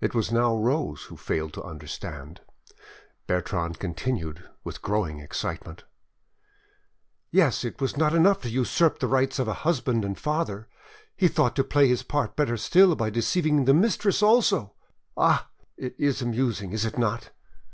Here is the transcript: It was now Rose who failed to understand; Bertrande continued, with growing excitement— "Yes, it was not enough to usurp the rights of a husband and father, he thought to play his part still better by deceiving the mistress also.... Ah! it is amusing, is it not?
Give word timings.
It 0.00 0.14
was 0.14 0.30
now 0.30 0.54
Rose 0.56 1.06
who 1.06 1.16
failed 1.16 1.52
to 1.54 1.62
understand; 1.64 2.42
Bertrande 3.26 3.80
continued, 3.80 4.48
with 4.62 4.80
growing 4.82 5.18
excitement— 5.18 5.82
"Yes, 7.32 7.64
it 7.64 7.80
was 7.80 7.96
not 7.96 8.14
enough 8.14 8.40
to 8.42 8.48
usurp 8.48 9.00
the 9.00 9.08
rights 9.08 9.40
of 9.40 9.48
a 9.48 9.52
husband 9.66 10.04
and 10.04 10.16
father, 10.16 10.68
he 11.16 11.26
thought 11.26 11.56
to 11.56 11.64
play 11.64 11.88
his 11.88 12.04
part 12.04 12.34
still 12.60 12.90
better 12.90 12.94
by 12.96 13.10
deceiving 13.10 13.64
the 13.64 13.74
mistress 13.74 14.22
also.... 14.22 14.74
Ah! 15.16 15.50
it 15.76 15.96
is 15.98 16.22
amusing, 16.22 16.70
is 16.70 16.84
it 16.84 16.96
not? 16.96 17.30